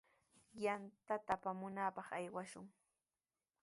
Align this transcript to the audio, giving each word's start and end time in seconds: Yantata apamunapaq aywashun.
Yantata 0.63 1.29
apamunapaq 1.37 2.07
aywashun. 2.17 2.65